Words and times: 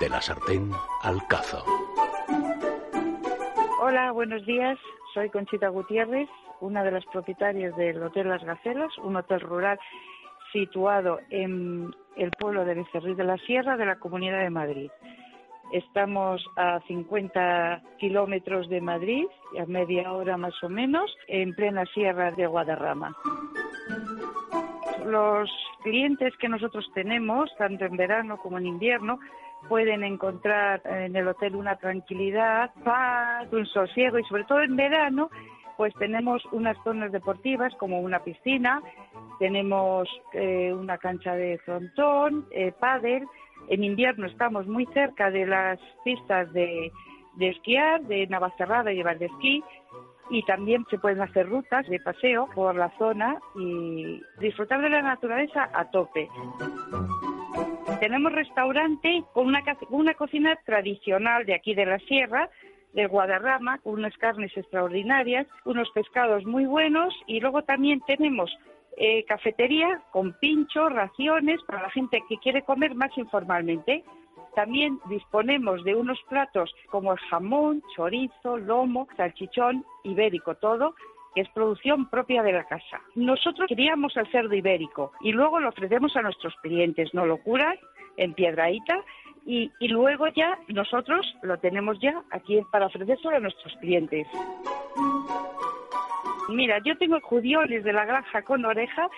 De 0.00 0.08
la 0.08 0.20
sartén 0.20 0.70
al 1.02 1.26
cazo. 1.28 1.64
Hola, 3.80 4.10
buenos 4.12 4.44
días. 4.44 4.78
Soy 5.12 5.30
Conchita 5.30 5.68
Gutiérrez, 5.68 6.28
una 6.60 6.82
de 6.82 6.90
las 6.90 7.04
propietarias 7.06 7.76
del 7.76 8.02
Hotel 8.02 8.28
Las 8.28 8.42
Gacelas, 8.42 8.90
un 8.98 9.16
hotel 9.16 9.40
rural 9.40 9.78
situado 10.52 11.20
en 11.30 11.94
el 12.16 12.30
pueblo 12.32 12.64
de 12.64 12.74
Becerril 12.74 13.16
de 13.16 13.24
la 13.24 13.36
Sierra 13.38 13.76
de 13.76 13.86
la 13.86 13.96
Comunidad 13.96 14.40
de 14.40 14.50
Madrid. 14.50 14.90
Estamos 15.72 16.44
a 16.56 16.80
50 16.88 17.82
kilómetros 17.98 18.68
de 18.68 18.80
Madrid, 18.80 19.26
a 19.60 19.66
media 19.66 20.12
hora 20.12 20.36
más 20.36 20.54
o 20.62 20.68
menos, 20.68 21.14
en 21.28 21.54
plena 21.54 21.84
sierra 21.86 22.30
de 22.32 22.46
Guadarrama. 22.46 23.16
Los 25.04 25.50
clientes 25.84 26.34
que 26.38 26.48
nosotros 26.48 26.90
tenemos, 26.94 27.48
tanto 27.56 27.84
en 27.84 27.96
verano 27.96 28.38
como 28.38 28.58
en 28.58 28.66
invierno, 28.66 29.20
pueden 29.68 30.02
encontrar 30.02 30.82
en 30.84 31.14
el 31.14 31.28
hotel 31.28 31.54
una 31.54 31.76
tranquilidad, 31.76 32.72
paz, 32.82 33.46
un 33.52 33.66
sosiego 33.66 34.18
y 34.18 34.24
sobre 34.24 34.44
todo 34.44 34.60
en 34.62 34.74
verano 34.74 35.30
pues 35.76 35.92
tenemos 35.98 36.44
unas 36.52 36.76
zonas 36.84 37.10
deportivas 37.12 37.74
como 37.76 38.00
una 38.00 38.20
piscina, 38.20 38.80
tenemos 39.38 40.08
eh, 40.32 40.72
una 40.72 40.98
cancha 40.98 41.34
de 41.34 41.58
frontón, 41.58 42.46
eh, 42.52 42.72
pádel. 42.78 43.24
En 43.68 43.82
invierno 43.82 44.26
estamos 44.26 44.68
muy 44.68 44.86
cerca 44.94 45.30
de 45.30 45.46
las 45.46 45.80
pistas 46.04 46.52
de, 46.52 46.92
esquiar, 47.40 48.02
de 48.02 48.26
Navacerrada 48.28 48.92
y 48.92 49.02
de 49.02 49.26
esquí 49.26 49.64
y 50.30 50.42
también 50.44 50.84
se 50.90 50.98
pueden 50.98 51.20
hacer 51.20 51.48
rutas 51.48 51.86
de 51.88 52.00
paseo 52.00 52.48
por 52.54 52.74
la 52.74 52.90
zona 52.98 53.38
y 53.56 54.22
disfrutar 54.40 54.80
de 54.80 54.90
la 54.90 55.02
naturaleza 55.02 55.70
a 55.72 55.90
tope. 55.90 56.28
Tenemos 58.00 58.32
restaurante 58.32 59.22
con 59.32 59.46
una, 59.46 59.62
una 59.90 60.14
cocina 60.14 60.56
tradicional 60.64 61.46
de 61.46 61.54
aquí 61.54 61.74
de 61.74 61.86
la 61.86 61.98
sierra, 62.00 62.48
de 62.92 63.06
Guadarrama, 63.06 63.78
con 63.78 63.94
unas 63.94 64.16
carnes 64.18 64.56
extraordinarias, 64.56 65.46
unos 65.64 65.90
pescados 65.90 66.44
muy 66.44 66.64
buenos 66.64 67.14
y 67.26 67.40
luego 67.40 67.62
también 67.62 68.00
tenemos 68.06 68.56
eh, 68.96 69.24
cafetería 69.24 70.00
con 70.12 70.34
pinchos, 70.34 70.92
raciones 70.92 71.60
para 71.66 71.82
la 71.82 71.90
gente 71.90 72.22
que 72.28 72.38
quiere 72.38 72.62
comer 72.62 72.94
más 72.94 73.10
informalmente. 73.18 74.04
También 74.54 75.00
disponemos 75.06 75.82
de 75.84 75.94
unos 75.94 76.20
platos 76.28 76.74
como 76.90 77.12
el 77.12 77.18
jamón, 77.18 77.82
chorizo, 77.94 78.56
lomo, 78.58 79.08
salchichón, 79.16 79.84
ibérico, 80.04 80.54
todo, 80.56 80.94
que 81.34 81.40
es 81.40 81.48
producción 81.50 82.08
propia 82.08 82.42
de 82.42 82.52
la 82.52 82.64
casa. 82.64 83.00
Nosotros 83.16 83.66
criamos 83.68 84.16
el 84.16 84.30
cerdo 84.30 84.54
ibérico 84.54 85.12
y 85.20 85.32
luego 85.32 85.58
lo 85.58 85.70
ofrecemos 85.70 86.14
a 86.16 86.22
nuestros 86.22 86.54
clientes, 86.62 87.12
no 87.12 87.26
lo 87.26 87.38
curan 87.38 87.76
en 88.16 88.32
piedraíta 88.34 89.00
y, 89.44 89.70
y, 89.80 89.88
luego 89.88 90.28
ya 90.28 90.58
nosotros 90.68 91.26
lo 91.42 91.58
tenemos 91.58 91.98
ya 92.00 92.22
aquí 92.30 92.62
para 92.70 92.86
ofrecérselo 92.86 93.36
a 93.36 93.40
nuestros 93.40 93.74
clientes. 93.76 94.26
Mira, 96.48 96.78
yo 96.84 96.96
tengo 96.96 97.20
judiones 97.20 97.84
de 97.84 97.92
la 97.92 98.04
granja 98.04 98.42
con 98.42 98.64
oreja 98.64 99.08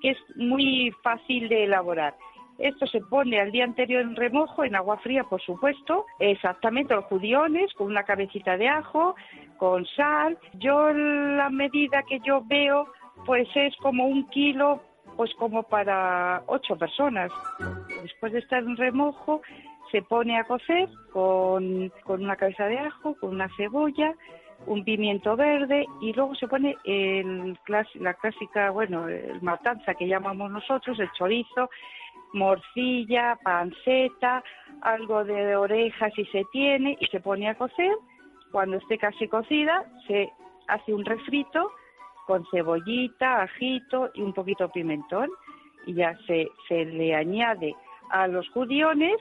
que 0.00 0.10
es 0.10 0.18
muy 0.36 0.90
fácil 1.02 1.48
de 1.48 1.64
elaborar. 1.64 2.14
Esto 2.58 2.86
se 2.86 3.00
pone 3.00 3.40
al 3.40 3.50
día 3.50 3.64
anterior 3.64 4.02
en 4.02 4.16
remojo, 4.16 4.64
en 4.64 4.76
agua 4.76 4.98
fría, 4.98 5.24
por 5.24 5.40
supuesto. 5.40 6.06
Exactamente, 6.18 6.94
los 6.94 7.04
judiones 7.06 7.72
con 7.74 7.88
una 7.88 8.04
cabecita 8.04 8.56
de 8.56 8.68
ajo, 8.68 9.16
con 9.58 9.84
sal. 9.86 10.38
Yo 10.54 10.92
la 10.92 11.50
medida 11.50 12.02
que 12.08 12.20
yo 12.20 12.42
veo, 12.44 12.86
pues 13.26 13.48
es 13.54 13.74
como 13.76 14.06
un 14.06 14.28
kilo, 14.28 14.82
pues 15.16 15.34
como 15.34 15.64
para 15.64 16.42
ocho 16.46 16.76
personas. 16.76 17.32
Después 18.02 18.32
de 18.32 18.38
estar 18.38 18.62
en 18.62 18.76
remojo, 18.76 19.42
se 19.90 20.02
pone 20.02 20.38
a 20.38 20.44
cocer 20.44 20.88
con, 21.12 21.92
con 22.04 22.22
una 22.22 22.36
cabeza 22.36 22.66
de 22.66 22.78
ajo, 22.78 23.16
con 23.20 23.30
una 23.30 23.48
cebolla, 23.56 24.14
un 24.66 24.84
pimiento 24.84 25.36
verde 25.36 25.86
y 26.00 26.12
luego 26.12 26.34
se 26.34 26.48
pone 26.48 26.76
el, 26.84 27.58
la 27.94 28.14
clásica, 28.14 28.70
bueno, 28.70 29.08
el 29.08 29.40
matanza 29.42 29.94
que 29.94 30.06
llamamos 30.06 30.50
nosotros, 30.50 30.98
el 30.98 31.10
chorizo, 31.12 31.70
morcilla, 32.34 33.38
panceta, 33.42 34.42
algo 34.82 35.24
de 35.24 35.56
oreja 35.56 36.10
si 36.10 36.24
se 36.26 36.44
tiene 36.52 36.96
y 37.00 37.06
se 37.06 37.20
pone 37.20 37.48
a 37.48 37.54
cocer. 37.54 37.92
Cuando 38.52 38.76
esté 38.76 38.98
casi 38.98 39.26
cocida 39.28 39.84
se 40.06 40.30
hace 40.68 40.92
un 40.92 41.04
refrito 41.04 41.70
con 42.26 42.44
cebollita, 42.50 43.42
ajito 43.42 44.10
y 44.14 44.22
un 44.22 44.32
poquito 44.32 44.64
de 44.64 44.72
pimentón 44.72 45.30
y 45.86 45.94
ya 45.94 46.16
se, 46.26 46.48
se 46.68 46.84
le 46.84 47.14
añade 47.14 47.74
a 48.10 48.26
los 48.26 48.48
judiones 48.50 49.16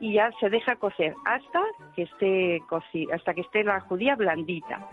y 0.00 0.14
ya 0.14 0.30
se 0.40 0.48
deja 0.50 0.76
cocer 0.76 1.14
hasta 1.24 1.62
que 1.94 2.02
esté 2.02 2.60
cocida, 2.68 3.14
hasta 3.14 3.34
que 3.34 3.40
esté 3.40 3.64
la 3.64 3.80
judía 3.80 4.16
blandita. 4.16 4.86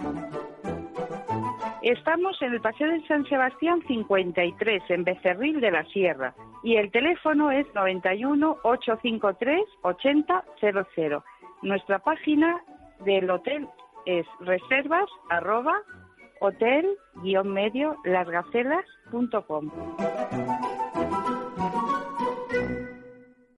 Estamos 1.81 2.41
en 2.41 2.53
el 2.53 2.61
Paseo 2.61 2.89
de 2.89 3.05
San 3.07 3.25
Sebastián 3.25 3.81
53, 3.87 4.83
en 4.89 5.03
Becerril 5.03 5.61
de 5.61 5.71
la 5.71 5.83
Sierra, 5.85 6.33
y 6.65 6.77
el 6.77 6.91
teléfono 6.91 7.51
es 7.51 7.65
91 7.75 8.57
853 8.63 9.61
8000. 9.83 11.19
Nuestra 11.61 11.99
página 11.99 12.59
del 13.05 13.29
hotel 13.29 13.67
es 14.07 14.25
reservas 14.39 15.05
arroba 15.29 15.75
hotel-medio 16.41 17.95
lasgacelas.com. 18.03 19.71